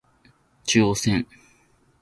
[0.63, 1.27] 中央線